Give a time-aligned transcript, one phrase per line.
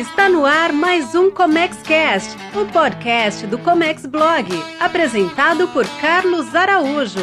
[0.00, 4.48] Está no ar mais um Comex Cast, o podcast do Comex Blog,
[4.80, 7.20] apresentado por Carlos Araújo.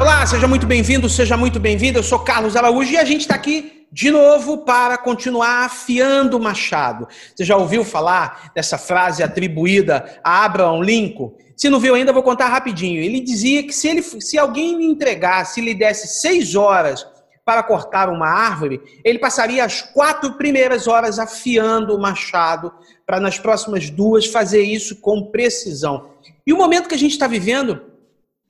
[0.00, 2.00] Olá, seja muito bem-vindo, seja muito bem-vinda.
[2.00, 6.40] Eu sou Carlos Araújo e a gente está aqui de novo para continuar afiando o
[6.40, 7.08] machado.
[7.34, 11.34] Você já ouviu falar dessa frase atribuída a Abraham Lincoln?
[11.56, 13.02] Se não viu ainda, vou contar rapidinho.
[13.02, 17.06] Ele dizia que se, ele, se alguém lhe entregasse, lhe desse seis horas
[17.44, 22.72] para cortar uma árvore, ele passaria as quatro primeiras horas afiando o machado
[23.04, 26.10] para nas próximas duas fazer isso com precisão.
[26.46, 27.89] E o momento que a gente está vivendo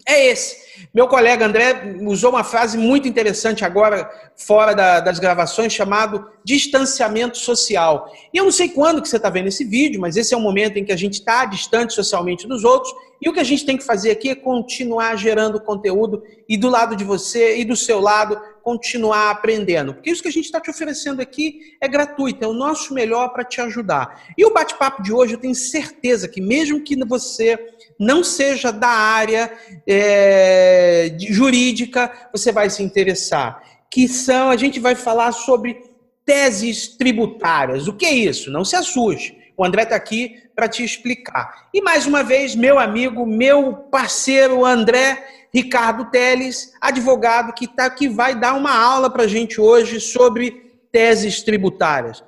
[0.06, 0.70] é esse.
[0.94, 7.36] Meu colega André usou uma frase muito interessante agora, fora da, das gravações, chamado distanciamento
[7.36, 8.10] social.
[8.32, 10.40] E eu não sei quando que você está vendo esse vídeo, mas esse é o
[10.40, 13.66] momento em que a gente está distante socialmente dos outros, e o que a gente
[13.66, 17.76] tem que fazer aqui é continuar gerando conteúdo e do lado de você e do
[17.76, 19.94] seu lado continuar aprendendo.
[19.94, 23.28] Porque isso que a gente está te oferecendo aqui é gratuito, é o nosso melhor
[23.30, 24.32] para te ajudar.
[24.36, 27.58] E o bate-papo de hoje, eu tenho certeza que mesmo que você
[27.98, 29.52] não seja da área
[29.86, 33.62] é, jurídica, você vai se interessar.
[33.90, 35.82] Que são, a gente vai falar sobre
[36.24, 37.88] teses tributárias.
[37.88, 38.50] O que é isso?
[38.50, 39.36] Não se assuste.
[39.56, 41.68] O André está aqui para te explicar.
[41.74, 48.08] E mais uma vez, meu amigo, meu parceiro André Ricardo Teles, advogado, que, tá, que
[48.08, 52.22] vai dar uma aula para a gente hoje sobre teses tributárias.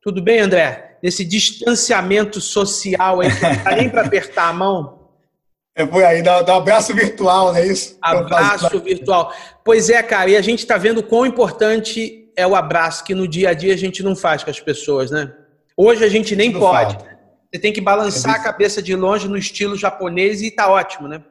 [0.00, 0.96] Tudo bem, André?
[1.02, 4.98] Nesse distanciamento social aí, não tá nem para apertar a mão?
[5.74, 7.96] É por aí, dá, dá um abraço virtual, não é isso?
[8.02, 9.32] Abraço virtual.
[9.64, 13.28] Pois é, cara, e a gente está vendo quão importante é o abraço que no
[13.28, 15.32] dia a dia a gente não faz com as pessoas, né?
[15.76, 16.96] Hoje a gente nem pode.
[17.52, 21.06] Você tem que balançar é a cabeça de longe no estilo japonês e tá ótimo,
[21.06, 21.22] né?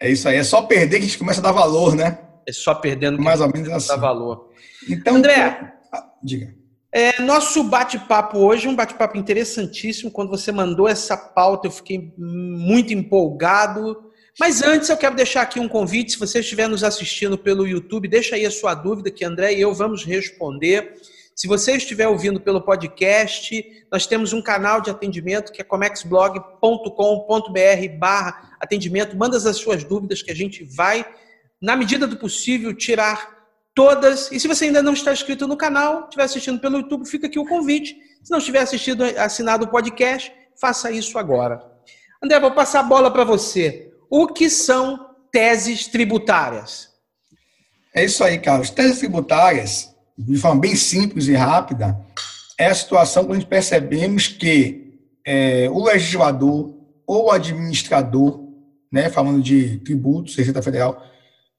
[0.00, 2.18] É isso aí, é só perder que a gente começa a dar valor, né?
[2.46, 3.88] É só perdendo que Mais ou menos assim.
[3.88, 4.50] dá valor.
[4.88, 6.54] Então, André, ah, diga.
[6.92, 10.10] É, nosso bate-papo hoje é um bate-papo interessantíssimo.
[10.10, 14.10] Quando você mandou essa pauta, eu fiquei muito empolgado.
[14.38, 16.12] Mas antes, eu quero deixar aqui um convite.
[16.12, 19.60] Se você estiver nos assistindo pelo YouTube, deixa aí a sua dúvida, que André e
[19.60, 20.94] eu vamos responder.
[21.36, 27.98] Se você estiver ouvindo pelo podcast, nós temos um canal de atendimento que é comexblog.com.br
[27.98, 29.14] barra atendimento.
[29.14, 31.04] Manda as suas dúvidas que a gente vai,
[31.60, 33.36] na medida do possível, tirar
[33.74, 34.32] todas.
[34.32, 37.38] E se você ainda não está inscrito no canal, estiver assistindo pelo YouTube, fica aqui
[37.38, 37.94] o convite.
[38.24, 41.62] Se não estiver assistido, assinado o podcast, faça isso agora.
[42.24, 43.92] André, vou passar a bola para você.
[44.08, 46.88] O que são teses tributárias?
[47.94, 48.70] É isso aí, Carlos.
[48.70, 51.98] Teses tributárias, de forma bem simples e rápida,
[52.58, 56.74] é a situação quando percebemos que é, o legislador
[57.06, 58.40] ou o administrador,
[58.90, 61.02] né, falando de tributos, Receita Federal,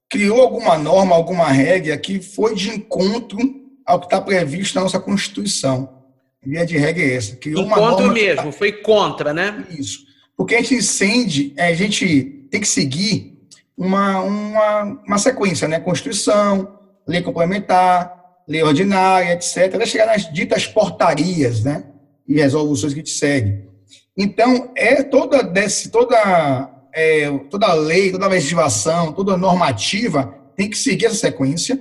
[0.09, 3.37] criou alguma norma, alguma regra que foi de encontro
[3.85, 5.97] ao que está previsto na nossa Constituição.
[6.43, 7.35] Via de regra é essa.
[7.35, 8.51] Criou encontro uma norma mesmo, tá...
[8.51, 9.65] foi contra, né?
[9.69, 10.05] Isso.
[10.35, 13.37] Porque a gente incende, é, a gente tem que seguir
[13.77, 15.79] uma, uma, uma sequência, né?
[15.79, 18.16] Constituição, lei complementar,
[18.47, 21.83] lei ordinária, etc., até chegar nas ditas portarias, né?
[22.27, 23.67] E resoluções que te seguem.
[24.15, 31.05] Então, é toda, desse, toda é, toda lei, toda legislação, toda normativa tem que seguir
[31.05, 31.79] essa sequência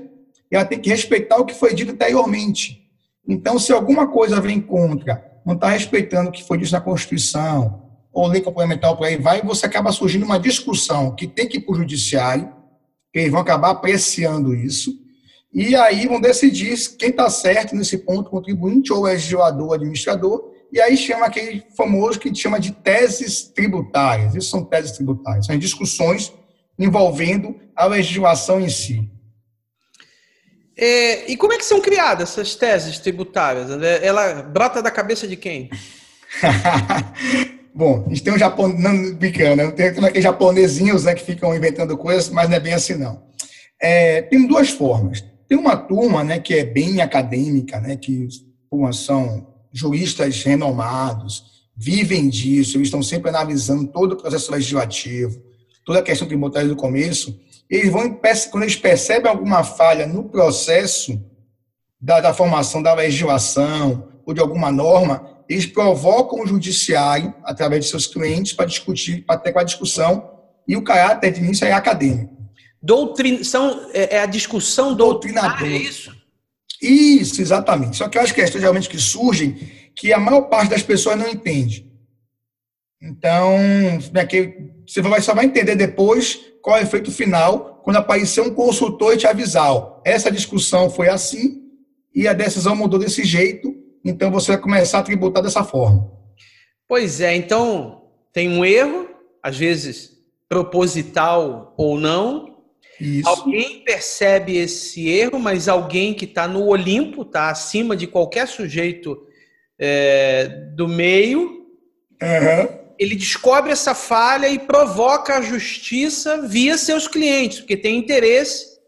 [0.50, 2.82] e ela tem que respeitar o que foi dito anteriormente.
[3.26, 7.82] Então, se alguma coisa vem contra, não está respeitando o que foi dito na Constituição,
[8.12, 11.60] ou lei complementar por aí vai, você acaba surgindo uma discussão que tem que ir
[11.60, 12.52] para o judiciário,
[13.10, 14.92] que eles vão acabar apreciando isso,
[15.56, 20.98] e aí vão decidir quem está certo nesse ponto, contribuinte ou legislador, administrador, e aí
[20.98, 24.34] chama aquele famoso que a gente chama de teses tributárias.
[24.34, 26.30] Isso são teses tributárias, são discussões
[26.78, 29.10] envolvendo a legislação em si.
[30.76, 33.70] É, e como é que são criadas essas teses tributárias?
[34.02, 35.70] Ela brota da cabeça de quem?
[37.74, 39.70] Bom, a gente tem um japonês, não brincando, né?
[39.70, 43.22] tem aqueles japonesinhos né, que ficam inventando coisas, mas não é bem assim, não.
[43.80, 45.24] É, tem duas formas.
[45.48, 48.28] Tem uma turma né, que é bem acadêmica, né, que
[48.68, 55.40] pô, são juristas renomados, vivem disso, eles estão sempre analisando todo o processo legislativo,
[55.84, 57.38] toda a questão tributária do começo,
[57.68, 58.18] eles vão,
[58.50, 61.20] quando eles percebem alguma falha no processo
[62.00, 67.90] da, da formação da legislação ou de alguma norma, eles provocam o judiciário, através de
[67.90, 70.30] seus clientes, para discutir, para ter com a discussão,
[70.66, 72.35] e o caráter de início é acadêmico.
[72.82, 73.42] Doutrin...
[73.42, 75.64] São, é, é a discussão doutrinadora.
[75.64, 76.14] Ah, é isso?
[76.80, 77.96] Isso, exatamente.
[77.96, 79.54] Só que acho que questões realmente que surgem
[79.94, 81.90] que a maior parte das pessoas não entende.
[83.00, 83.56] Então,
[84.12, 84.26] né,
[84.86, 89.16] você só vai entender depois qual é o efeito final quando aparecer um consultor e
[89.16, 91.62] te avisar, ó, essa discussão foi assim
[92.12, 93.72] e a decisão mudou desse jeito,
[94.04, 96.10] então você vai começar a tributar dessa forma.
[96.88, 98.02] Pois é, então
[98.32, 99.08] tem um erro,
[99.40, 100.16] às vezes
[100.48, 102.55] proposital ou não.
[103.00, 103.28] Isso.
[103.28, 109.26] Alguém percebe esse erro, mas alguém que está no Olimpo, está acima de qualquer sujeito
[109.78, 111.66] é, do meio,
[112.22, 112.78] uhum.
[112.98, 118.78] ele descobre essa falha e provoca a justiça via seus clientes, porque tem interesse,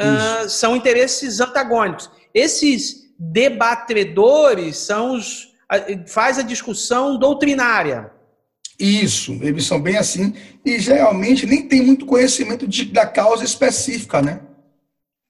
[0.00, 2.10] uh, são interesses antagônicos.
[2.32, 5.52] Esses debatedores são os
[6.06, 8.12] faz a discussão doutrinária.
[8.78, 10.34] Isso, eles são bem assim,
[10.64, 14.40] e geralmente nem tem muito conhecimento de, da causa específica, né?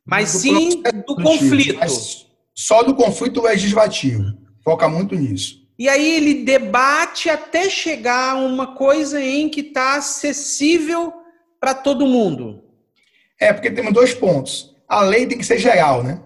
[0.07, 1.79] Mas do sim do conflito.
[1.79, 4.25] Mas só do conflito legislativo.
[4.63, 5.63] Foca muito nisso.
[5.79, 11.13] E aí ele debate até chegar a uma coisa em que está acessível
[11.61, 12.63] para todo mundo.
[13.41, 14.75] É, porque temos dois pontos.
[14.89, 16.23] A lei tem que ser geral, né?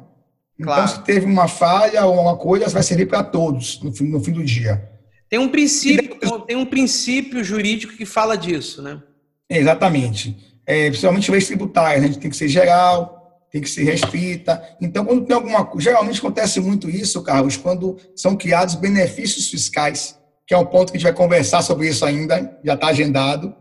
[0.58, 0.88] Então, claro.
[0.88, 4.32] se teve uma falha ou uma coisa, vai servir para todos no fim, no fim
[4.32, 4.87] do dia.
[5.28, 9.02] Tem um princípio, tem um princípio jurídico que fala disso, né?
[9.48, 10.36] Exatamente.
[10.66, 12.20] É, principalmente leis tributárias, né?
[12.20, 13.18] tem que ser geral,
[13.50, 14.62] tem que ser restrita.
[14.80, 20.18] Então, quando tem alguma coisa, geralmente acontece muito isso, Carlos, quando são criados benefícios fiscais,
[20.46, 23.54] que é um ponto que a gente vai conversar sobre isso ainda, já está agendado,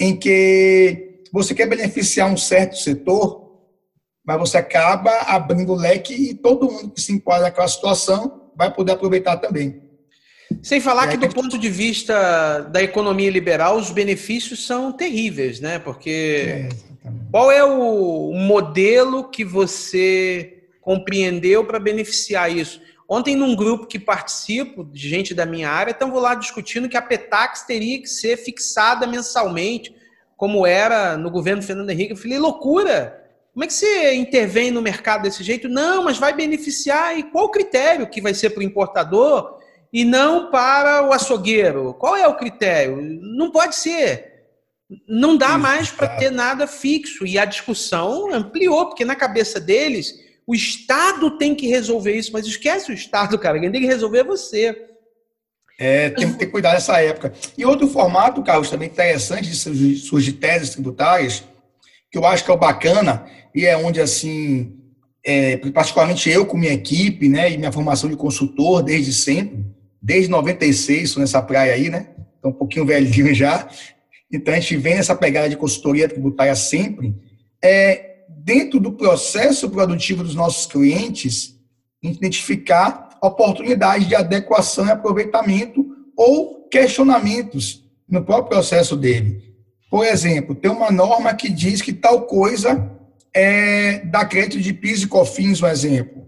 [0.00, 3.48] em que você quer beneficiar um certo setor,
[4.24, 8.72] mas você acaba abrindo o leque e todo mundo que se enquadra naquela situação vai
[8.72, 9.87] poder aproveitar também.
[10.62, 15.78] Sem falar que, do ponto de vista da economia liberal, os benefícios são terríveis, né?
[15.78, 16.68] Porque é,
[17.30, 22.80] qual é o modelo que você compreendeu para beneficiar isso?
[23.08, 27.02] Ontem, num grupo que participo, de gente da minha área, estamos lá discutindo que a
[27.02, 29.94] Petax teria que ser fixada mensalmente,
[30.36, 32.12] como era no governo Fernando Henrique.
[32.12, 33.24] Eu falei, loucura!
[33.52, 35.68] Como é que você intervém no mercado desse jeito?
[35.68, 37.18] Não, mas vai beneficiar.
[37.18, 39.58] E qual o critério que vai ser para o importador
[39.92, 41.94] e não para o açougueiro?
[41.94, 42.98] Qual é o critério?
[43.00, 44.38] Não pode ser.
[45.08, 47.26] Não dá mais para ter nada fixo.
[47.26, 50.14] E a discussão ampliou, porque na cabeça deles,
[50.46, 52.32] o Estado tem que resolver isso.
[52.32, 53.58] Mas esquece o Estado, cara.
[53.60, 54.88] Quem tem que resolver é você.
[55.78, 57.32] É, tem que ter cuidado nessa época.
[57.56, 61.44] E outro formato, Carlos, também interessante de surgir teses tributárias,
[62.10, 63.24] que eu acho que é o bacana,
[63.54, 64.76] e é onde, assim,
[65.24, 69.64] é, particularmente eu com minha equipe, né, e minha formação de consultor desde sempre,
[70.08, 72.06] desde 96, sou nessa praia aí, né,
[72.40, 73.68] tô um pouquinho velhinho já,
[74.32, 77.14] então a gente vem nessa pegada de consultoria tributária sempre,
[77.62, 81.60] é, dentro do processo produtivo dos nossos clientes,
[82.02, 85.84] identificar oportunidades de adequação e aproveitamento
[86.16, 89.42] ou questionamentos no próprio processo dele.
[89.90, 92.90] Por exemplo, tem uma norma que diz que tal coisa
[93.34, 96.26] é dar crédito de PIS e COFINS, um exemplo,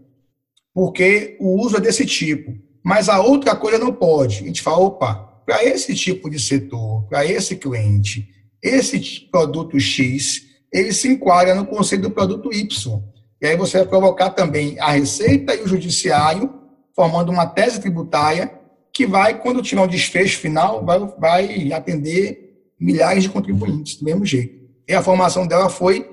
[0.75, 2.69] porque o uso é desse tipo.
[2.83, 4.43] Mas a outra coisa não pode.
[4.43, 8.29] A gente fala, opa, para esse tipo de setor, para esse cliente,
[8.63, 10.43] esse produto X,
[10.73, 13.03] ele se enquadra no conceito do produto Y.
[13.41, 16.53] E aí você vai provocar também a Receita e o Judiciário,
[16.95, 18.53] formando uma tese tributária
[18.93, 24.25] que vai, quando tiver um desfecho final, vai, vai atender milhares de contribuintes, do mesmo
[24.27, 24.61] jeito.
[24.89, 26.09] E a formação dela foi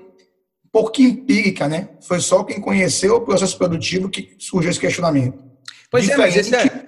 [0.71, 1.89] pouco empírica, né?
[2.01, 5.46] Foi só quem conheceu o processo produtivo que surgiu esse questionamento.
[5.89, 6.21] Pois Diferente...
[6.21, 6.87] é, mas esse é,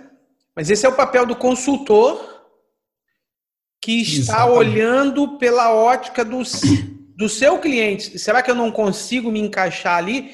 [0.56, 2.30] mas esse é o papel do consultor
[3.82, 4.58] que está Exatamente.
[4.58, 6.42] olhando pela ótica do,
[7.16, 8.20] do seu cliente.
[8.20, 10.32] Será que eu não consigo me encaixar ali?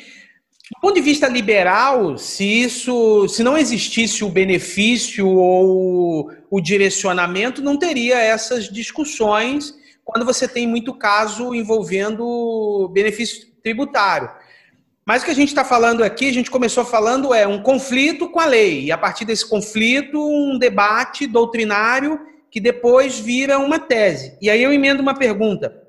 [0.74, 7.62] Do ponto de vista liberal, se isso, se não existisse o benefício ou o direcionamento,
[7.62, 14.30] não teria essas discussões quando você tem muito caso envolvendo benefício tributário.
[15.06, 18.28] Mas o que a gente está falando aqui, a gente começou falando é um conflito
[18.28, 22.20] com a lei, e a partir desse conflito, um debate doutrinário
[22.50, 24.36] que depois vira uma tese.
[24.42, 25.84] E aí eu emendo uma pergunta.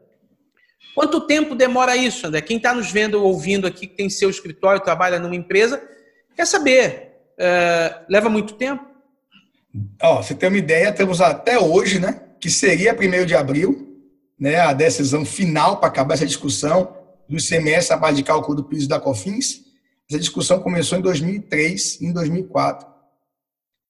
[0.94, 2.42] Quanto tempo demora isso, André?
[2.42, 5.82] Quem está nos vendo ou ouvindo aqui, que tem seu escritório, trabalha numa empresa,
[6.34, 7.12] quer saber.
[7.38, 8.84] Uh, leva muito tempo?
[10.02, 12.20] Ó, você tem uma ideia, temos até hoje, né?
[12.40, 14.02] Que seria 1 de abril,
[14.38, 14.58] né?
[14.60, 18.88] A decisão final para acabar essa discussão do ICMS, a base de cálculo do piso
[18.88, 19.64] da COFINS.
[20.08, 22.86] Essa discussão começou em 2003 e em 2004.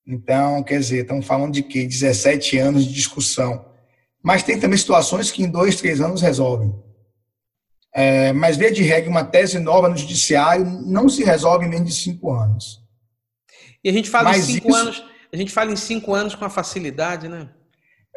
[0.06, 1.84] Então, quer dizer, estamos falando de quê?
[1.84, 3.66] 17 anos de discussão.
[4.22, 6.74] Mas tem também situações que em dois, três anos resolvem.
[7.92, 11.88] É, mas, via de regra, uma tese nova no judiciário não se resolve em menos
[11.88, 12.82] de cinco anos.
[13.82, 14.76] E a gente fala mas em cinco isso...
[14.76, 17.48] anos, a gente fala em cinco anos com a facilidade, né?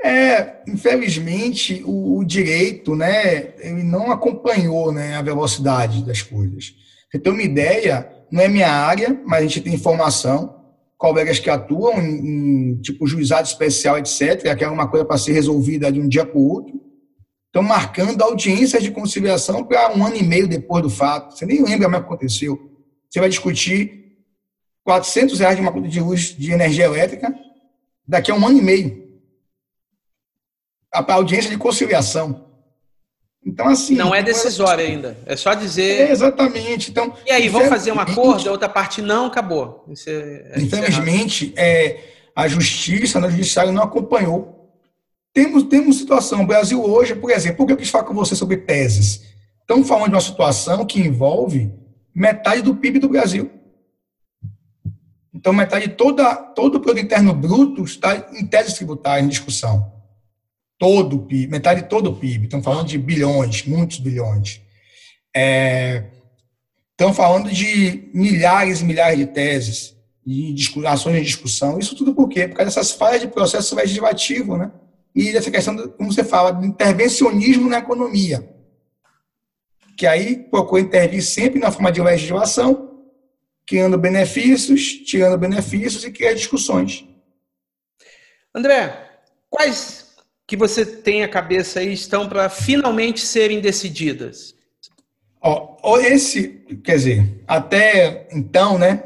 [0.03, 6.74] É, infelizmente, o, o, direito, né, ele não acompanhou né, a velocidade das coisas.
[7.12, 10.56] Você tem uma ideia, não é minha área, mas a gente tem informação,
[10.98, 15.34] colegas que atuam em, em tipo juizado especial, etc., que é uma coisa para ser
[15.34, 16.79] resolvida de um dia para o outro,
[17.48, 21.36] estão marcando audiências de conciliação para um ano e meio depois do fato.
[21.36, 22.58] Você nem lembra mais o que aconteceu.
[23.10, 24.15] Você vai discutir
[24.86, 27.34] 400 reais de uma conta de luz de energia elétrica
[28.08, 29.08] daqui a um ano e meio
[31.08, 32.50] a audiência de conciliação.
[33.46, 33.96] Então, assim.
[33.96, 35.18] Não é decisória ainda.
[35.25, 36.10] É só dizer.
[36.10, 36.91] É, exatamente.
[36.91, 39.86] Então, e aí, vão fazer um acordo, a outra parte não, acabou.
[40.08, 42.00] É, é infelizmente, é,
[42.36, 44.72] a justiça, no judiciário, não acompanhou.
[45.34, 46.44] Temos, temos situação.
[46.44, 49.24] O Brasil hoje, por exemplo, por que eu quis falar com você sobre teses?
[49.62, 51.72] Estamos falando de uma situação que envolve
[52.13, 53.51] metade do PIB do Brasil.
[55.34, 59.99] Então, metade de toda, todo o produto interno bruto está em teses tributárias, em discussão
[60.79, 62.45] todo o PIB, metade de todo o PIB.
[62.45, 64.62] Estamos falando de bilhões, muitos bilhões.
[65.36, 66.05] É,
[66.91, 69.95] estamos falando de milhares e milhares de teses
[70.25, 70.55] e
[70.88, 71.77] ações de discussão.
[71.77, 72.48] Isso tudo por quê?
[72.48, 74.71] Por causa dessas falhas de processo legislativo, né?
[75.13, 78.48] E dessa questão, como você fala, do intervencionismo na economia.
[79.98, 83.03] Que aí procura intervir sempre na forma de legislação,
[83.67, 87.05] criando benefícios, tirando benefícios e criando discussões.
[88.55, 89.09] André,
[89.50, 90.08] quais
[90.50, 94.56] que você tem a cabeça aí estão para finalmente serem decididas?
[95.39, 99.03] Ó, esse, quer dizer, até então, né,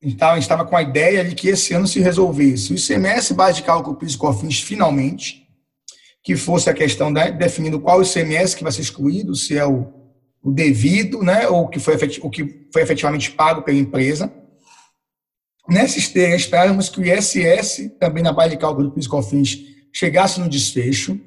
[0.00, 3.56] a gente estava com a ideia de que esse ano se resolvesse o ICMS base
[3.56, 5.44] de cálculo PIS e COFINS finalmente,
[6.22, 9.66] que fosse a questão né, definindo qual o ICMS que vai ser excluído, se é
[9.66, 9.92] o,
[10.40, 14.32] o devido, né, ou que foi, o que foi efetivamente pago pela empresa.
[15.68, 19.70] Nessa esteira, esperávamos que o ISS, também na base de cálculo do PIS e COFINS,
[19.92, 21.18] chegasse no desfecho.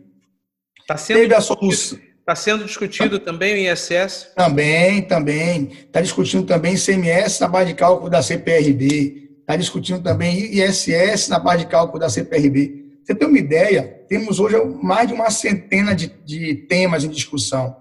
[0.81, 1.99] Está sendo, a solução.
[2.25, 4.31] Tá sendo discutido também o ISS?
[4.35, 5.71] Também, também.
[5.71, 9.23] Está discutindo também CMS na base de cálculo da CPRB.
[9.41, 12.83] Está discutindo também ISS na base de cálculo da CPRB.
[13.03, 13.83] Você tem uma ideia?
[14.07, 17.75] Temos hoje mais de uma centena de, de temas em discussão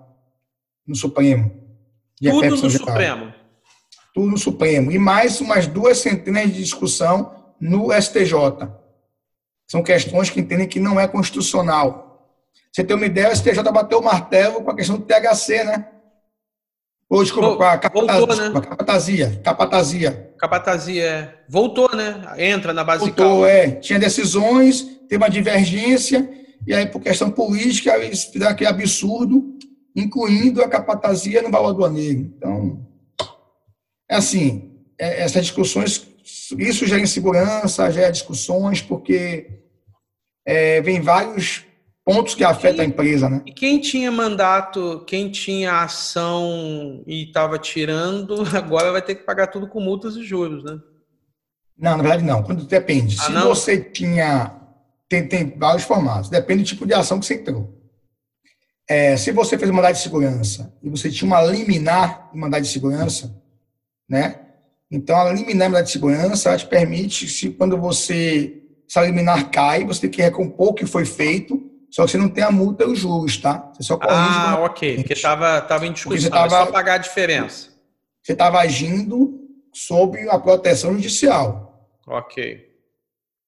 [0.87, 1.51] no Supremo.
[2.21, 3.35] Tudo no Supremo.
[4.13, 4.91] Tudo no Supremo.
[4.91, 8.35] E mais umas duas centenas de discussão no STJ.
[9.73, 12.29] São questões que entendem que não é constitucional.
[12.71, 15.89] Você tem uma ideia, o STJ bateu o martelo com a questão do THC, né?
[17.09, 18.61] Ou, desculpa, com a Voltou, né?
[18.61, 19.41] capatazia.
[19.43, 20.35] Capatazia.
[20.39, 21.35] Capatazia, é.
[21.49, 22.23] Voltou, né?
[22.37, 23.71] Entra na base Voltou, é.
[23.71, 26.31] Tinha decisões, tem uma divergência,
[26.67, 29.57] e aí, por questão política, eles fizeram aquele absurdo,
[29.97, 32.31] incluindo a capatazia no valor do aneiro.
[32.37, 32.87] Então,
[34.07, 36.07] é assim, é, essas discussões,
[36.59, 39.62] isso gera insegurança, gera discussões, porque
[40.45, 41.65] é, vem vários
[42.05, 43.43] pontos que afetam a empresa, né?
[43.47, 49.47] E quem tinha mandato, quem tinha ação e estava tirando, agora vai ter que pagar
[49.49, 50.79] tudo com multas e juros, né?
[51.79, 52.43] Não, na verdade não.
[52.43, 53.17] Quando depende.
[53.21, 53.49] Ah, Se não?
[53.49, 54.63] você tinha
[55.13, 56.31] tem, tem vários formatos.
[56.31, 57.79] Depende do tipo de ação que você entrou.
[58.89, 62.69] É, se você fez mandado de segurança e você tinha uma liminar de mandado de
[62.69, 63.35] segurança,
[64.09, 64.41] né?
[64.91, 68.62] Então, a liminar de mandado de segurança te permite, se quando você
[68.93, 71.59] se a liminar cai, você tem que recompor o que foi feito,
[71.91, 73.73] só que você não tem a multa e os juros, tá?
[73.73, 74.19] Você só corrige.
[74.21, 74.97] Ah, ok.
[74.97, 77.71] Porque estava tava em discussão, tava, é só pagar a diferença.
[78.23, 79.41] Você estava agindo
[79.73, 81.89] sob a proteção judicial.
[82.07, 82.67] Ok.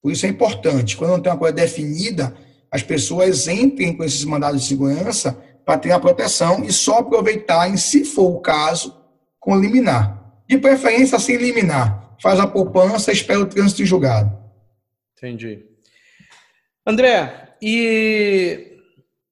[0.00, 0.96] Por isso é importante.
[0.96, 2.34] Quando não tem uma coisa definida,
[2.70, 7.76] as pessoas entrem com esses mandados de segurança para ter a proteção e só aproveitarem,
[7.76, 8.96] se for o caso,
[9.38, 10.24] com liminar.
[10.48, 12.16] De preferência, sem liminar.
[12.18, 14.43] Faz a poupança, espera o trânsito de julgado.
[15.24, 15.64] Entendi.
[16.86, 18.78] André, e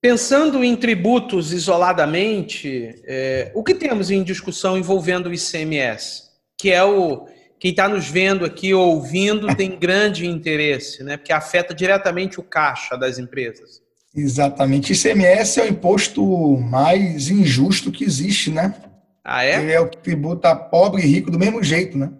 [0.00, 6.30] pensando em tributos isoladamente, é, o que temos em discussão envolvendo o ICMS?
[6.58, 7.26] Que é o.
[7.60, 11.18] Quem está nos vendo aqui, ouvindo, tem grande interesse, né?
[11.18, 13.82] Porque afeta diretamente o caixa das empresas.
[14.14, 14.94] Exatamente.
[14.94, 18.74] ICMS é o imposto mais injusto que existe, né?
[19.22, 19.60] Ah, é?
[19.60, 22.10] Ele é o que tributa pobre e rico do mesmo jeito, né?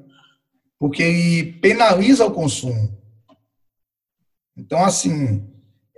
[0.78, 3.01] Porque ele penaliza o consumo.
[4.56, 5.44] Então, assim,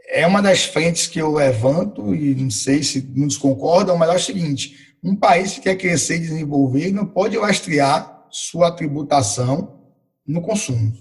[0.08, 4.16] é uma das frentes que eu levanto, e não sei se muitos concordam, mas é
[4.16, 9.80] o seguinte: um país que quer crescer e desenvolver não pode lastrear sua tributação
[10.26, 10.92] no consumo.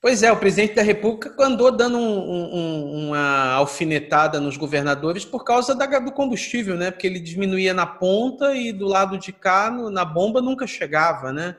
[0.00, 5.44] Pois é, o presidente da República andou dando um, um, uma alfinetada nos governadores por
[5.44, 6.90] causa da, do combustível, né?
[6.90, 11.32] Porque ele diminuía na ponta e do lado de cá, no, na bomba, nunca chegava,
[11.32, 11.54] né?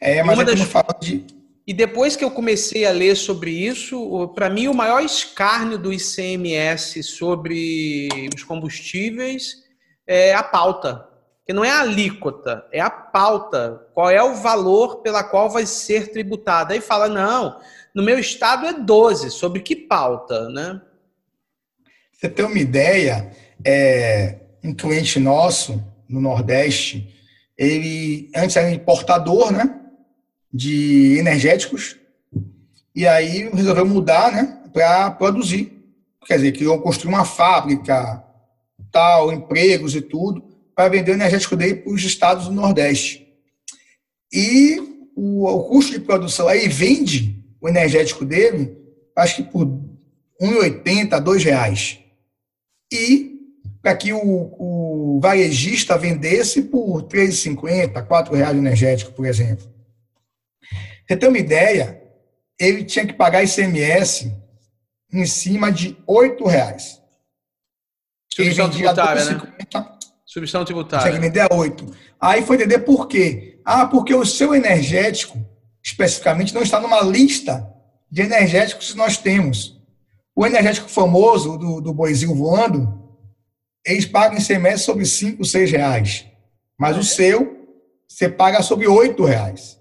[0.00, 0.60] É, mas é das...
[0.62, 1.26] fala de
[1.66, 5.92] E depois que eu comecei a ler sobre isso, para mim o maior escárnio do
[5.92, 9.62] ICMS sobre os combustíveis
[10.06, 11.08] é a pauta.
[11.46, 13.86] Que não é a alíquota, é a pauta.
[13.94, 16.74] Qual é o valor pela qual vai ser tributada?
[16.74, 17.60] Aí fala, não,
[17.94, 19.30] no meu estado é 12.
[19.30, 20.80] Sobre que pauta, né?
[22.12, 23.32] Você tem uma ideia,
[23.64, 27.12] é, um cliente nosso no Nordeste,
[27.56, 29.81] ele antes era importador, né?
[30.52, 31.96] De energéticos,
[32.94, 34.58] e aí resolveu mudar, né?
[34.72, 35.72] Para produzir.
[36.26, 38.22] Quer dizer, queriam construir uma fábrica,
[38.90, 40.44] tal, empregos e tudo,
[40.74, 43.26] para vender o energético dele para os estados do Nordeste.
[44.32, 44.78] E
[45.16, 48.76] o, o custo de produção aí vende o energético dele,
[49.16, 49.66] acho que por
[50.40, 51.98] R$ 1,80, R$ reais.
[52.92, 53.32] E
[53.82, 59.72] para que o, o varejista vendesse por R$ 3,50, R$ reais o energético, por exemplo.
[61.06, 62.02] Você tem uma ideia?
[62.58, 64.32] Ele tinha que pagar ICMS
[65.12, 67.00] em cima de R$ reais.
[68.32, 69.40] Substituição tributária, né?
[70.24, 71.10] Substituição tributária.
[71.10, 71.94] Tinha que vender a 8.
[72.18, 73.60] Aí foi entender por quê.
[73.64, 75.38] Ah, porque o seu energético,
[75.84, 77.68] especificamente, não está numa lista
[78.10, 79.78] de energéticos que nós temos.
[80.34, 83.02] O energético famoso do, do boizinho voando,
[83.84, 86.26] eles pagam ICMS sobre 5, 6 reais.
[86.78, 87.66] Mas o seu,
[88.08, 89.78] você paga sobre 8 reais.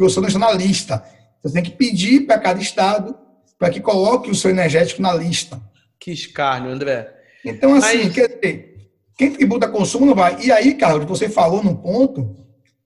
[0.00, 1.04] Porque o seu não está na lista.
[1.42, 3.14] Você tem que pedir para cada estado
[3.58, 5.60] para que coloque o seu energético na lista.
[5.98, 7.12] Que escárnio, André.
[7.44, 8.14] Então, assim, Mas...
[8.14, 10.40] quer dizer, quem tributa consumo não vai.
[10.40, 12.34] E aí, Carlos, você falou num ponto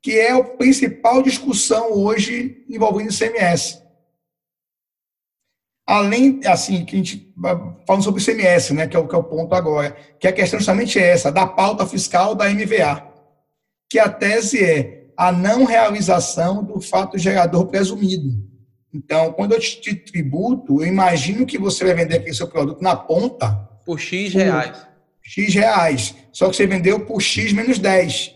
[0.02, 3.80] que é a principal discussão hoje envolvendo o ICMS.
[5.87, 7.33] Além, assim, que a gente
[7.87, 10.33] falando sobre o ICMS, né, que é o, que é o ponto agora, que a
[10.33, 13.06] questão justamente é essa, da pauta fiscal da MVA,
[13.88, 18.42] que a tese é a não realização do fato gerador presumido.
[18.92, 22.94] Então, quando eu te tributo, eu imagino que você vai vender aquele seu produto na
[22.94, 24.87] ponta por X reais.
[25.23, 26.14] X reais.
[26.33, 28.35] Só que você vendeu por X menos 10.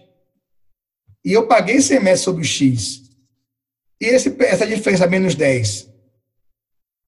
[1.25, 3.03] E eu paguei CMS sobre o X.
[4.01, 5.89] E esse, essa diferença menos 10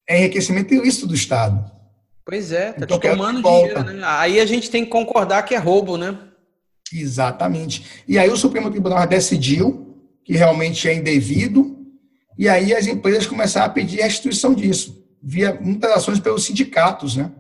[0.09, 1.71] é enriquecimento ilícito do Estado.
[2.25, 4.01] Pois é, tá então, te tomando dinheiro, né?
[4.05, 6.17] Aí a gente tem que concordar que é roubo, né?
[6.93, 8.03] Exatamente.
[8.07, 11.77] E aí o Supremo Tribunal decidiu que realmente é indevido,
[12.39, 17.33] e aí as empresas começaram a pedir restituição disso, via muitas ações pelos sindicatos, né?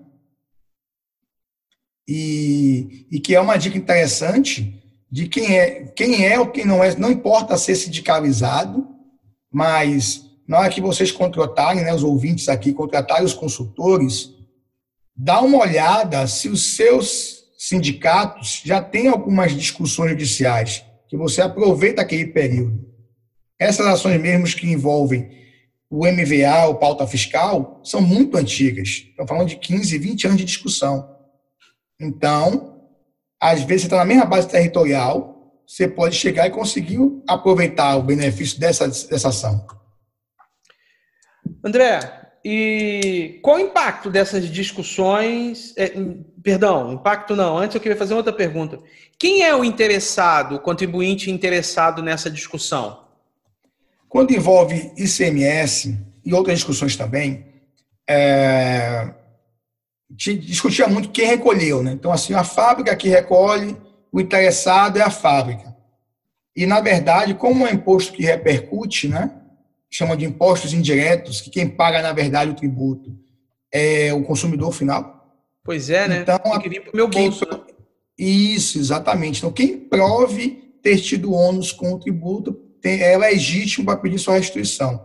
[2.12, 6.82] e, e que é uma dica interessante de quem é, quem é ou quem não
[6.82, 8.84] é, não importa ser sindicalizado,
[9.48, 14.30] mas na hora que vocês contratarem, né, os ouvintes aqui, contratarem os consultores,
[15.16, 22.00] dá uma olhada se os seus sindicatos já têm algumas discussões judiciais, que você aproveita
[22.00, 22.88] aquele período.
[23.58, 25.30] Essas ações mesmo que envolvem
[25.90, 28.88] o MVA, o pauta fiscal, são muito antigas.
[28.88, 31.14] Estamos falando de 15, 20 anos de discussão.
[32.00, 32.80] Então,
[33.38, 38.02] às vezes você está na mesma base territorial, você pode chegar e conseguir aproveitar o
[38.02, 39.66] benefício dessa, dessa ação.
[41.62, 45.74] André, e qual o impacto dessas discussões?
[45.76, 45.92] É,
[46.42, 47.58] perdão, impacto não.
[47.58, 48.78] Antes eu queria fazer outra pergunta.
[49.18, 53.04] Quem é o interessado, o contribuinte interessado nessa discussão?
[54.08, 57.44] Quando envolve ICMS e outras discussões também,
[58.08, 59.14] é,
[60.10, 61.92] discutia muito quem recolheu, né?
[61.92, 63.76] Então, assim, a fábrica que recolhe,
[64.10, 65.76] o interessado é a fábrica.
[66.56, 69.30] E, na verdade, como é um imposto que repercute, né?
[69.90, 73.16] Chama de impostos indiretos, que quem paga, na verdade, o tributo
[73.72, 75.34] é o consumidor final.
[75.64, 76.20] Pois é, né?
[76.20, 77.44] Então, Tem que vir para o meu bolso.
[77.44, 77.64] Quem, né?
[78.18, 79.38] Isso, exatamente.
[79.38, 84.34] Então, quem prove ter tido ônus com o tributo tem, é legítimo para pedir sua
[84.34, 85.04] restituição.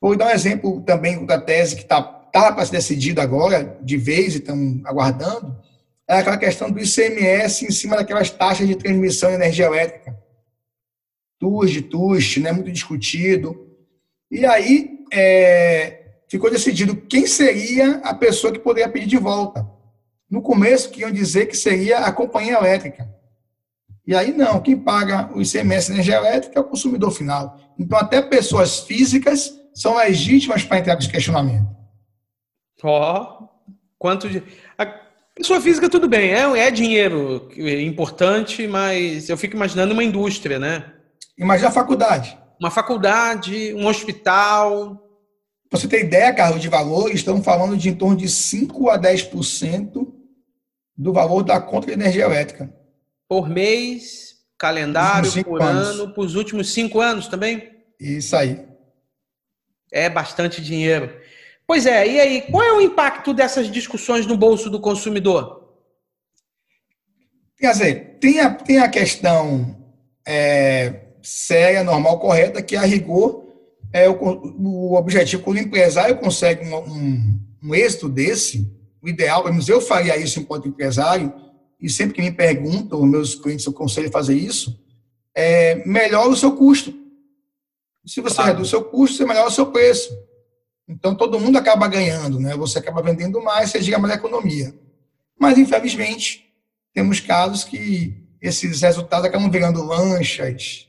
[0.00, 3.96] Vou dar um exemplo também da tese que está estava para ser decidido agora, de
[3.96, 5.56] vez, e estão aguardando,
[6.08, 10.16] é aquela questão do ICMS em cima daquelas taxas de transmissão de energia elétrica.
[11.38, 13.69] TUST, TUST, né, muito discutido.
[14.30, 19.66] E aí é, ficou decidido quem seria a pessoa que poderia pedir de volta.
[20.30, 23.08] No começo, que iam dizer que seria a companhia elétrica.
[24.06, 27.58] E aí, não, quem paga o ICMS de energia elétrica é o consumidor final.
[27.78, 31.68] Então, até pessoas físicas são legítimas para entrar com esse questionamento.
[32.82, 33.48] Ó, oh,
[33.98, 34.42] quanto de.
[34.78, 34.86] A
[35.34, 37.48] pessoa física, tudo bem, é, é dinheiro
[37.82, 40.92] importante, mas eu fico imaginando uma indústria, né?
[41.36, 42.36] Imagina a faculdade.
[42.60, 45.08] Uma faculdade, um hospital.
[45.70, 48.98] Pra você ter ideia, Carlos, de valor, estamos falando de em torno de 5 a
[48.98, 50.06] 10%
[50.94, 52.70] do valor da conta de energia elétrica.
[53.26, 55.88] Por mês, calendário, por anos.
[55.88, 57.70] ano, por os últimos cinco anos também?
[57.98, 58.66] Isso aí.
[59.90, 61.18] É bastante dinheiro.
[61.66, 65.78] Pois é, e aí, qual é o impacto dessas discussões no bolso do consumidor?
[67.56, 69.78] Quer dizer, tem a, tem a questão
[70.26, 73.44] é, séria, normal, correta, que a rigor
[73.92, 75.42] é o, o objetivo.
[75.42, 78.70] Quando o empresário consegue um, um, um êxito desse,
[79.02, 81.32] o ideal, pelo menos eu faria isso enquanto empresário,
[81.80, 84.78] e sempre que me perguntam, meus clientes, eu aconselho fazer isso,
[85.34, 86.92] é, melhora o seu custo.
[88.04, 88.50] Se você claro.
[88.52, 90.10] reduz o seu custo, você melhora o seu preço.
[90.88, 92.56] Então, todo mundo acaba ganhando, né?
[92.56, 94.74] Você acaba vendendo mais, você gera mais economia.
[95.38, 96.52] Mas, infelizmente,
[96.92, 100.88] temos casos que esses resultados acabam virando lanchas,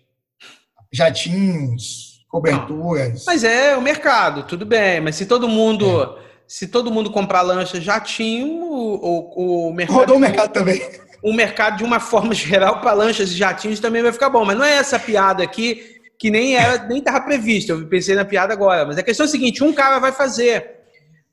[0.91, 3.23] jatinhos, coberturas.
[3.25, 4.99] Mas é o mercado, tudo bem.
[5.01, 6.09] Mas se todo mundo, é.
[6.47, 9.97] se todo mundo comprar lancha, jatinho, o, o mercado.
[9.97, 10.81] Rodou o mercado também.
[11.23, 14.43] O mercado, de uma forma geral, para lanchas e jatinhos também vai ficar bom.
[14.43, 17.73] Mas não é essa piada aqui que nem era, nem estava prevista.
[17.73, 18.85] Eu pensei na piada agora.
[18.85, 20.81] Mas a questão é a seguinte: um cara vai fazer,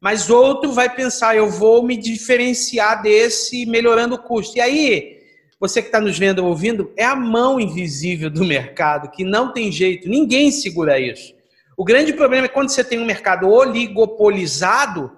[0.01, 4.57] mas outro vai pensar, eu vou me diferenciar desse melhorando o custo.
[4.57, 5.18] E aí,
[5.61, 9.53] você que está nos vendo ou ouvindo, é a mão invisível do mercado, que não
[9.53, 11.35] tem jeito, ninguém segura isso.
[11.77, 15.13] O grande problema é quando você tem um mercado oligopolizado,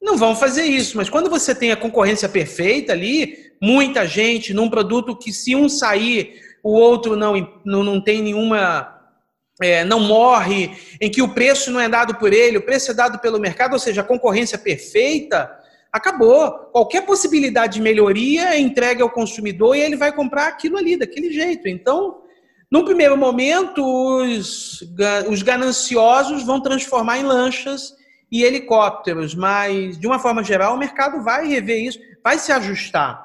[0.00, 4.70] não vão fazer isso, mas quando você tem a concorrência perfeita ali, muita gente num
[4.70, 8.92] produto que se um sair, o outro não, não, não tem nenhuma
[9.60, 10.70] é, não morre,
[11.00, 13.72] em que o preço não é dado por ele, o preço é dado pelo mercado,
[13.72, 15.50] ou seja, a concorrência perfeita,
[15.96, 16.50] acabou.
[16.72, 21.32] Qualquer possibilidade de melhoria é entregue ao consumidor e ele vai comprar aquilo ali, daquele
[21.32, 21.68] jeito.
[21.68, 22.18] Então,
[22.70, 24.80] num primeiro momento, os,
[25.28, 27.94] os gananciosos vão transformar em lanchas
[28.30, 33.24] e helicópteros, mas, de uma forma geral, o mercado vai rever isso, vai se ajustar.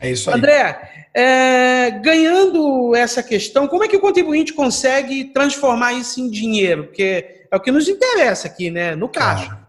[0.00, 0.36] É isso aí.
[0.36, 6.86] André, é, ganhando essa questão, como é que o contribuinte consegue transformar isso em dinheiro?
[6.86, 8.96] Porque é o que nos interessa aqui, né?
[8.96, 9.61] No caixa.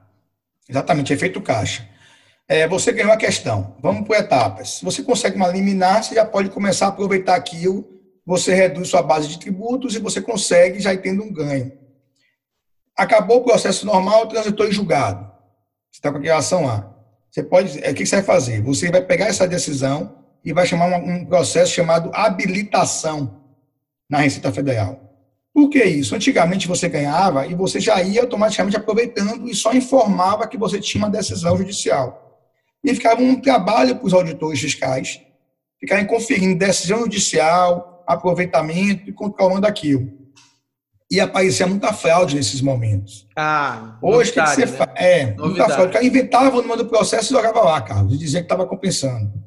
[0.69, 1.87] Exatamente, efeito caixa.
[2.47, 3.77] É, você ganhou a questão.
[3.81, 4.75] Vamos por etapas.
[4.75, 7.87] Se você consegue uma liminar, você já pode começar a aproveitar aquilo,
[8.25, 11.71] você reduz sua base de tributos e você consegue já tendo um ganho.
[12.97, 15.25] Acabou o processo normal, transitou em julgado.
[15.91, 16.93] Você está com a ação lá.
[17.29, 17.83] Você pode.
[17.83, 18.61] É, o que você vai fazer?
[18.61, 23.41] Você vai pegar essa decisão e vai chamar um, um processo chamado habilitação
[24.09, 25.02] na Receita Federal.
[25.53, 26.15] Por que isso?
[26.15, 31.03] Antigamente você ganhava e você já ia automaticamente aproveitando e só informava que você tinha
[31.03, 32.41] uma decisão judicial.
[32.83, 35.21] E ficava um trabalho para os auditores fiscais
[35.83, 40.09] ficarem conferindo decisão judicial, aproveitamento e controlando aquilo.
[41.11, 43.27] E aparecia muita fraude nesses momentos.
[43.35, 44.67] Ah, Hoje, o que, você né?
[44.67, 44.89] faz?
[44.95, 45.47] É, novidade.
[45.47, 45.89] muita fraude.
[45.89, 48.65] O cara inventava o número do processo e jogava lá, Carlos, e dizia que estava
[48.65, 49.42] compensando.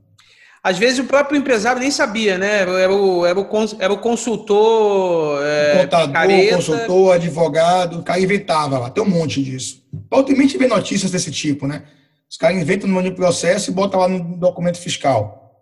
[0.67, 2.63] Às vezes o próprio empresário nem sabia, né?
[2.63, 5.41] Era o, era o, era o consultor.
[5.41, 6.57] É, Contador, careta.
[6.57, 9.87] consultor, advogado, o cara inventava lá, tem um monte disso.
[10.13, 11.85] Ultimamente vê notícias desse tipo, né?
[12.29, 15.55] Os caras inventam no de processo e botam lá no documento fiscal.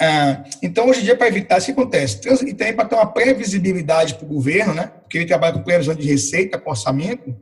[0.00, 2.20] Ah, então, hoje em dia, para evitar isso, acontece?
[2.46, 4.92] E também para ter uma previsibilidade para o governo, né?
[5.02, 7.34] Porque ele trabalha com previsão de receita, com orçamento,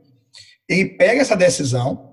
[0.67, 2.09] ele pega essa decisão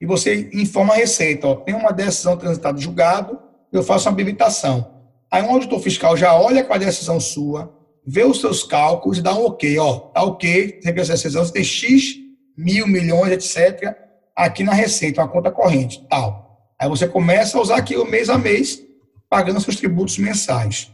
[0.00, 1.46] e você informa a receita.
[1.46, 5.00] Ó, tem uma decisão transitada julgado, eu faço uma habilitação.
[5.30, 7.72] Aí um auditor fiscal já olha com a decisão sua,
[8.04, 11.52] vê os seus cálculos e dá um ok, ó, tá ok, tem essa decisão, você
[11.52, 12.16] tem X,
[12.56, 13.94] mil, milhões, etc.,
[14.34, 16.72] aqui na receita, uma conta corrente, tal.
[16.78, 18.82] Aí você começa a usar aquilo mês a mês,
[19.28, 20.90] pagando seus tributos mensais.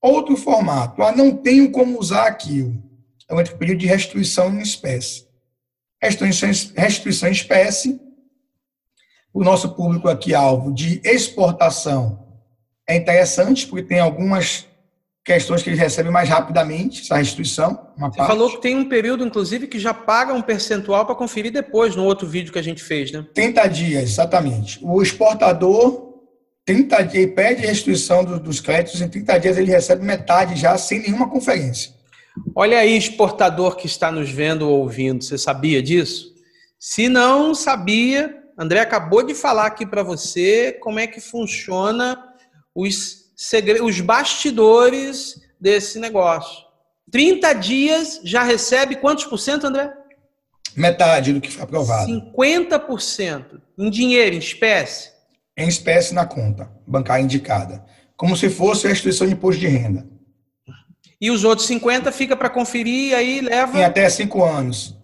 [0.00, 2.80] Outro formato, ah, não tenho como usar aquilo.
[3.28, 5.26] É o pedido de restituição em espécie.
[6.00, 8.00] Restituição em espécie
[9.36, 12.26] o nosso público aqui alvo de exportação
[12.88, 14.66] é interessante, porque tem algumas
[15.22, 17.86] questões que eles recebem mais rapidamente, essa restituição.
[17.98, 18.28] Você parte.
[18.28, 22.04] falou que tem um período, inclusive, que já paga um percentual para conferir depois, no
[22.04, 23.26] outro vídeo que a gente fez, né?
[23.34, 24.78] 30 dias, exatamente.
[24.82, 26.14] O exportador,
[26.64, 31.00] 30 dias, pede restituição do, dos créditos, em 30 dias ele recebe metade já, sem
[31.00, 31.92] nenhuma conferência.
[32.54, 36.34] Olha aí, exportador que está nos vendo ou ouvindo, você sabia disso?
[36.78, 42.32] Se não sabia, André acabou de falar aqui para você como é que funciona
[42.74, 43.82] os, segre...
[43.82, 46.64] os bastidores desse negócio.
[47.10, 49.92] 30 dias já recebe quantos por cento, André?
[50.74, 52.10] Metade do que foi aprovado.
[52.10, 55.10] 50% em dinheiro, em espécie?
[55.56, 57.84] Em espécie na conta bancária indicada.
[58.16, 60.06] Como se fosse a restituição de imposto de renda.
[61.20, 63.78] E os outros 50 fica para conferir e aí leva.
[63.78, 64.94] Em até cinco anos.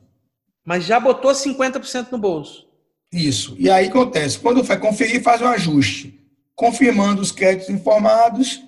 [0.65, 2.72] Mas já botou 50% no bolso.
[3.13, 3.55] Isso.
[3.59, 6.19] E aí acontece, quando vai conferir, faz um ajuste,
[6.55, 8.63] confirmando os créditos informados,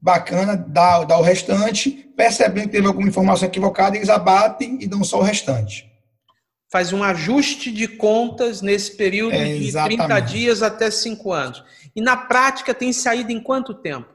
[0.00, 5.04] bacana, dá, dá o restante, percebendo que teve alguma informação equivocada, eles abatem e dão
[5.04, 5.84] só o restante.
[6.72, 9.98] faz um ajuste de contas nesse período É, de exatamente.
[9.98, 11.62] 30 dias até 5 anos.
[11.94, 14.08] E na prática tem saído em quanto tempo?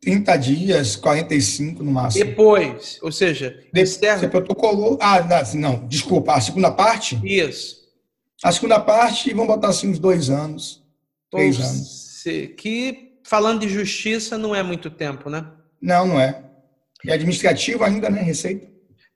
[0.00, 2.24] 30 dias, 45 no máximo.
[2.24, 4.96] Depois, ou seja, De- encerra- Você protocolou.
[5.02, 5.20] Ah,
[5.54, 6.34] não, não, desculpa.
[6.34, 7.20] A segunda parte?
[7.24, 7.79] isso.
[8.42, 10.82] A segunda parte, vamos botar assim uns dois anos,
[11.30, 12.20] três Ou anos.
[12.22, 15.44] se- que falando de justiça não é muito tempo, né?
[15.80, 16.42] Não, não é.
[17.04, 18.22] E administrativo ainda, né?
[18.22, 18.66] Receita.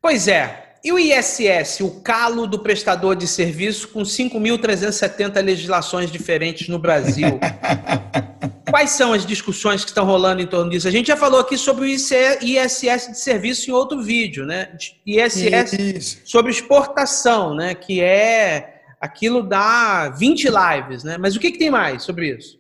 [0.01, 0.75] Pois é.
[0.85, 7.41] E o ISS, o calo do prestador de serviço com 5.370 legislações diferentes no Brasil?
[8.71, 10.87] Quais são as discussões que estão rolando em torno disso?
[10.87, 14.77] A gente já falou aqui sobre o ISS de serviço em outro vídeo, né?
[15.07, 16.21] ISS Isso.
[16.27, 17.75] sobre exportação, né?
[17.75, 18.74] Que é
[19.05, 21.19] aquilo dá 20 lives, né?
[21.19, 22.59] Mas o que, que tem mais sobre isso?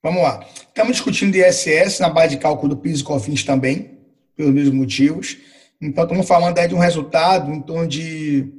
[0.00, 0.46] Vamos lá.
[0.68, 3.98] Estamos discutindo ISS na base de cálculo do PIS e COFINS também,
[4.36, 5.36] pelos mesmos motivos.
[5.80, 8.52] Então, estamos falando aí de um resultado em torno de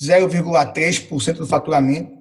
[0.00, 2.12] 0,3% do faturamento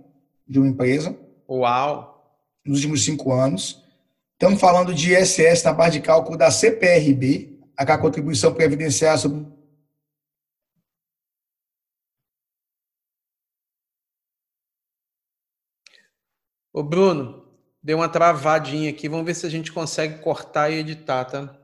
[0.48, 1.15] de uma empresa
[1.48, 2.36] Uau!
[2.65, 3.84] nos últimos cinco anos.
[4.34, 9.46] Estamos falando de ISS na base de cálculo da CPRB, a contribuição previdenciária sobre
[16.74, 17.46] Ô Bruno,
[17.84, 19.08] deu uma travadinha aqui.
[19.08, 21.56] Vamos ver se a gente consegue cortar e editar, tá?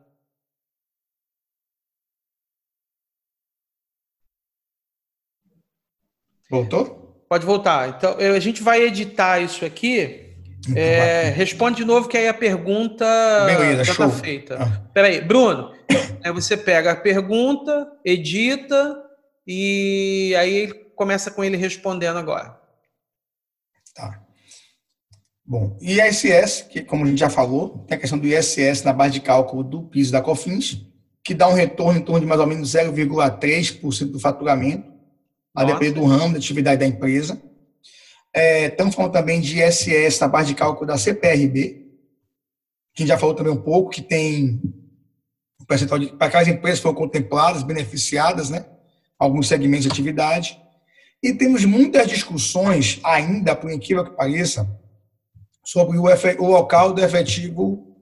[6.47, 7.25] Voltou?
[7.27, 7.89] Pode voltar.
[7.89, 10.27] Então, a gente vai editar isso aqui.
[10.75, 13.05] É, responde de novo, que aí a pergunta
[13.45, 14.57] Beleza, já está feita.
[14.61, 14.89] Ah.
[14.93, 15.73] Peraí, Bruno,
[16.23, 19.01] aí você pega a pergunta, edita
[19.47, 22.59] e aí começa com ele respondendo agora.
[23.95, 24.28] Tá.
[25.49, 29.13] Bom, ISS, que como a gente já falou, tem a questão do ISS na base
[29.13, 30.85] de cálculo do PIS e da COFINS,
[31.23, 34.93] que dá um retorno em torno de mais ou menos 0,3% do faturamento,
[35.55, 37.41] a depender do ramo da atividade da empresa.
[38.31, 41.83] É, estamos falando também de ISS na base de cálculo da CPRB,
[42.93, 44.61] que a gente já falou também um pouco, que tem
[45.59, 48.67] um percentual de, para aquelas empresas que foram contempladas, beneficiadas, né?
[49.17, 50.61] Alguns segmentos de atividade.
[51.23, 54.69] E temos muitas discussões ainda, por incrível que pareça,
[55.71, 57.95] sobre o, o local do efetivo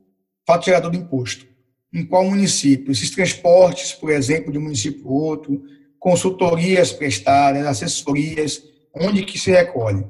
[0.45, 1.45] fato gerador do imposto.
[1.93, 2.93] Em qual município?
[2.93, 5.61] Esses transportes, por exemplo, de um município para outro,
[5.99, 10.05] consultorias prestadas, assessorias, onde que se recolhe.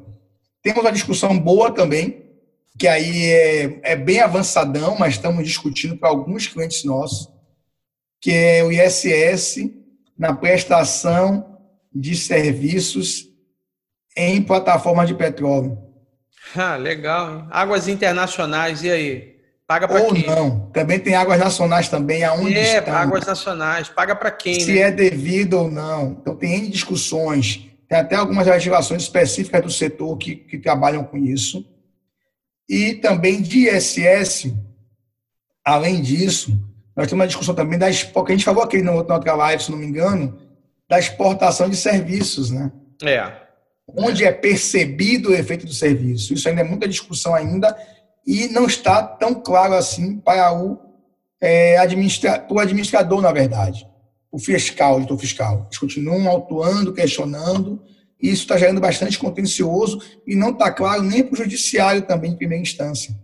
[0.62, 2.28] Temos uma discussão boa também,
[2.78, 7.28] que aí é, é bem avançadão, mas estamos discutindo para alguns clientes nossos,
[8.22, 9.72] que é o ISS
[10.16, 11.58] na prestação
[11.92, 13.28] de serviços
[14.16, 15.87] em plataformas de petróleo.
[16.56, 17.46] Ah, legal, hein?
[17.52, 19.38] Águas internacionais, e aí?
[19.68, 20.26] Paga para Ou quem?
[20.26, 20.70] não.
[20.72, 22.96] Também tem águas nacionais também, aonde É, estão.
[22.96, 23.90] águas nacionais.
[23.90, 24.80] Paga para quem, se né?
[24.80, 26.18] é devido ou não.
[26.22, 27.68] Então, tem N discussões.
[27.90, 31.66] Tem até algumas legislações específicas do setor que, que trabalham com isso.
[32.70, 34.54] E também de ISS,
[35.66, 36.52] além disso,
[36.96, 39.72] nós temos uma discussão também da que a gente falou aqui na outra live, se
[39.72, 40.38] não me engano,
[40.90, 42.72] da exportação de serviços, né?
[43.04, 43.47] É.
[43.88, 46.34] Onde é percebido o efeito do serviço.
[46.34, 47.76] Isso ainda é muita discussão ainda
[48.26, 50.78] e não está tão claro assim para o,
[51.40, 53.88] é, administra, o administrador, na verdade
[54.32, 55.66] o fiscal, o editor fiscal.
[55.66, 57.82] Eles continuam autuando, questionando,
[58.22, 62.32] e isso está gerando bastante contencioso e não está claro nem para o judiciário também,
[62.32, 63.16] em primeira instância.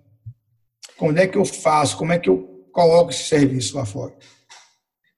[0.98, 1.98] Como é que eu faço?
[1.98, 4.14] Como é que eu coloco esse serviço lá fora?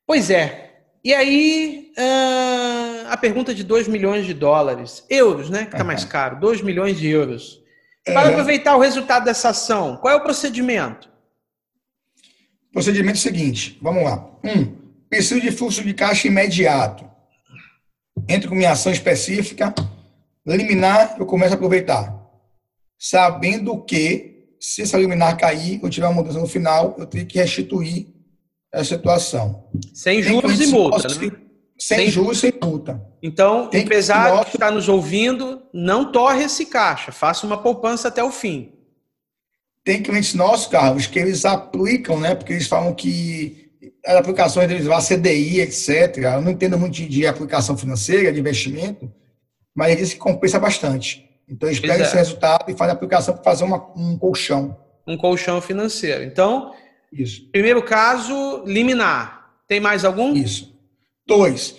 [0.08, 0.72] Pois é.
[1.04, 5.04] E aí, ah, a pergunta de 2 milhões de dólares.
[5.10, 5.66] Euros, né?
[5.66, 6.40] Que está mais caro.
[6.40, 7.62] 2 milhões de euros.
[8.06, 8.32] Para É.
[8.34, 11.10] aproveitar o resultado dessa ação, qual é o procedimento?
[12.72, 14.30] Procedimento seguinte, vamos lá.
[14.44, 14.76] Um,
[15.10, 17.06] preciso de fluxo de caixa imediato.
[18.28, 19.74] Entro com minha ação específica,
[20.46, 22.14] liminar, eu começo a aproveitar.
[22.98, 27.38] Sabendo que, se essa liminar cair, eu tiver uma mudança no final, eu tenho que
[27.40, 28.08] restituir
[28.72, 29.70] essa situação.
[29.94, 31.32] Sem juros e multa, né?
[31.78, 33.02] Sem Sem juros, sem multa.
[33.22, 37.12] Então, Tem empresário que está nos ouvindo, não torre esse caixa.
[37.12, 38.72] Faça uma poupança até o fim.
[39.84, 42.34] Tem clientes nossos, Carlos, que eles aplicam, né?
[42.34, 43.70] Porque eles falam que
[44.06, 46.18] as aplicações deles lá, CDI, etc.
[46.18, 49.12] Eu não entendo muito de, de aplicação financeira, de investimento,
[49.76, 51.24] mas eles dizem que compensa bastante.
[51.48, 52.02] Então, eles pegam é.
[52.02, 54.76] esse resultado e fazem a aplicação para fazer uma- um colchão.
[55.06, 56.24] Um colchão financeiro.
[56.24, 56.74] Então,
[57.12, 57.48] Isso.
[57.52, 59.52] primeiro caso, liminar.
[59.68, 60.34] Tem mais algum?
[60.34, 60.75] Isso.
[61.28, 61.76] Dois,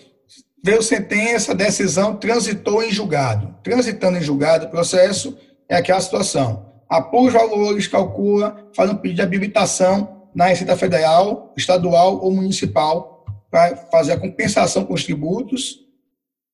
[0.63, 3.55] veio sentença, decisão, transitou em julgado.
[3.63, 6.83] Transitando em julgado, o processo é aquela situação.
[6.89, 13.25] Apura os valores, calcula, faz um pedido de habilitação na Receita Federal, estadual ou municipal
[13.51, 15.79] para fazer a compensação com os tributos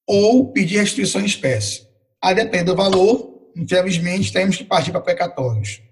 [0.07, 1.87] ou pedir restituição em espécie.
[2.20, 5.83] A depender do valor, infelizmente, temos que partir para precatórios.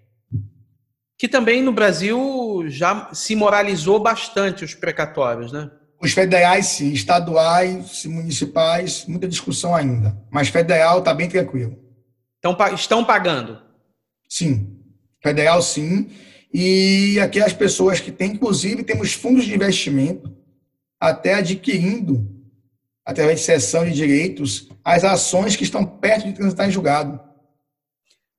[1.19, 5.71] Que também no Brasil já se moralizou bastante os precatórios, né?
[6.03, 10.17] Os federais, sim, estaduais, municipais, muita discussão ainda.
[10.31, 11.79] Mas federal está bem tranquilo.
[12.39, 13.61] Então, estão pagando?
[14.27, 14.79] Sim.
[15.23, 16.11] Federal, sim.
[16.53, 20.35] E aqui as pessoas que têm, inclusive, temos fundos de investimento
[20.99, 22.27] até adquirindo,
[23.05, 27.21] através de cessão de direitos, as ações que estão perto de transitar em julgado.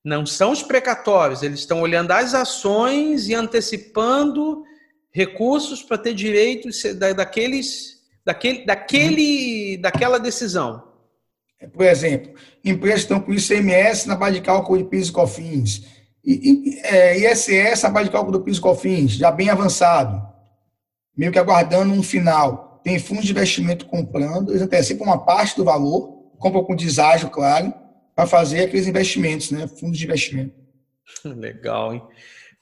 [0.04, 4.64] Não são os precatórios, eles estão olhando as ações e antecipando
[5.14, 6.82] recursos para ter direitos
[7.16, 10.84] daqueles, daquele, daquele, daquela decisão.
[11.74, 12.34] Por exemplo,
[12.66, 15.86] empresas estão com ICMS na base de cálculo de PIS e COFINS,
[16.84, 20.22] é, ISS na base de cálculo do PIS e COFINS, já bem avançado,
[21.16, 22.82] meio que aguardando um final.
[22.84, 27.72] Tem fundos de investimento comprando, eles antecipam uma parte do valor, compram com deságio, claro,
[28.16, 29.68] para fazer aqueles investimentos, né?
[29.68, 30.56] Fundos de investimento.
[31.24, 32.04] Legal, hein?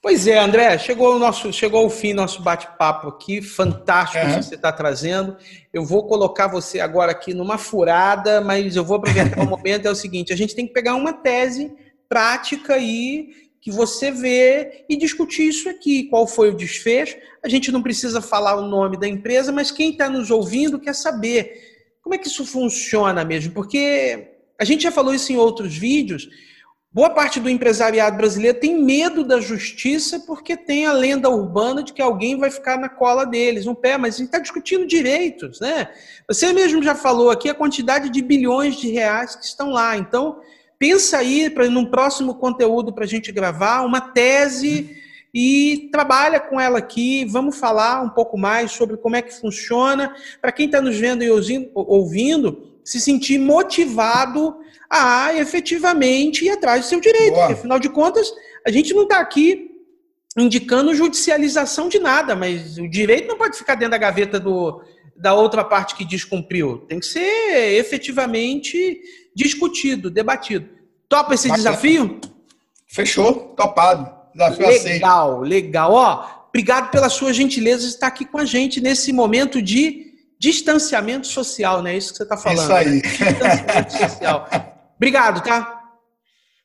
[0.02, 4.36] Pois é, André, chegou o nosso, chegou o fim nosso bate-papo aqui, fantástico uhum.
[4.36, 5.36] que você está trazendo.
[5.74, 9.88] Eu vou colocar você agora aqui numa furada, mas eu vou aproveitar o momento.
[9.88, 11.74] É o seguinte: a gente tem que pegar uma tese
[12.08, 13.30] prática aí
[13.62, 16.06] que você vê e discutir isso aqui.
[16.06, 17.18] Qual foi o desfecho?
[17.44, 20.96] A gente não precisa falar o nome da empresa, mas quem está nos ouvindo quer
[20.96, 21.54] saber
[22.02, 26.30] como é que isso funciona mesmo, porque a gente já falou isso em outros vídeos
[26.92, 31.94] Boa parte do empresariado brasileiro tem medo da justiça porque tem a lenda urbana de
[31.94, 35.60] que alguém vai ficar na cola deles, no pé, mas a gente está discutindo direitos,
[35.60, 35.88] né?
[36.28, 39.96] Você mesmo já falou aqui a quantidade de bilhões de reais que estão lá.
[39.98, 40.40] Então,
[40.80, 44.98] pensa aí para num próximo conteúdo para a gente gravar uma tese
[45.32, 47.24] e trabalha com ela aqui.
[47.24, 51.24] Vamos falar um pouco mais sobre como é que funciona para quem está nos vendo
[51.24, 51.30] e
[51.76, 54.58] ouvindo se sentir motivado
[54.90, 57.36] a efetivamente ir atrás do seu direito.
[57.36, 58.32] Porque, afinal de contas,
[58.66, 59.70] a gente não está aqui
[60.38, 64.82] indicando judicialização de nada, mas o direito não pode ficar dentro da gaveta do,
[65.16, 66.80] da outra parte que descumpriu.
[66.88, 69.00] Tem que ser efetivamente
[69.36, 70.68] discutido, debatido.
[71.08, 71.70] Topa esse Bacana.
[71.70, 72.20] desafio?
[72.88, 74.10] Fechou, topado.
[74.34, 75.50] Desafio legal, aceito.
[75.50, 75.94] legal.
[75.94, 81.28] Ó, obrigado pela sua gentileza de estar aqui com a gente nesse momento de distanciamento
[81.28, 81.98] social, né?
[81.98, 82.62] Isso que você está falando.
[82.62, 82.86] Isso aí.
[82.86, 83.02] Né?
[83.02, 84.50] Distanciamento social.
[85.00, 85.78] Obrigado, tá?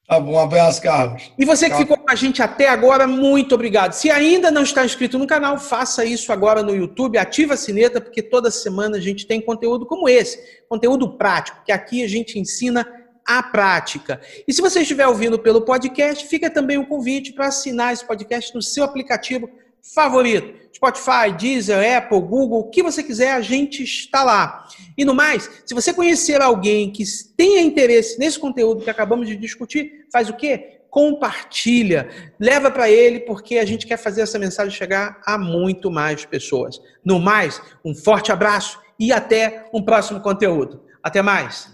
[0.08, 1.32] Tá bom, um abraço, Carlos.
[1.38, 3.92] E você que ficou com a gente até agora, muito obrigado.
[3.92, 8.00] Se ainda não está inscrito no canal, faça isso agora no YouTube, ativa a sineta,
[8.00, 12.38] porque toda semana a gente tem conteúdo como esse, conteúdo prático, que aqui a gente
[12.38, 12.86] ensina
[13.26, 14.20] a prática.
[14.46, 18.04] E se você estiver ouvindo pelo podcast, fica também o um convite para assinar esse
[18.04, 19.48] podcast no seu aplicativo
[19.92, 20.64] favorito.
[20.74, 24.66] Spotify, Deezer, Apple, Google, o que você quiser, a gente está lá.
[24.98, 27.04] E no mais, se você conhecer alguém que
[27.36, 30.80] tenha interesse nesse conteúdo que acabamos de discutir, faz o quê?
[30.90, 36.24] Compartilha, leva para ele, porque a gente quer fazer essa mensagem chegar a muito mais
[36.24, 36.80] pessoas.
[37.04, 40.82] No mais, um forte abraço e até um próximo conteúdo.
[41.02, 41.73] Até mais!